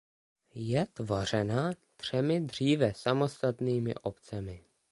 [0.55, 4.63] Je tvořena třemi dříve samostatnými obcemi.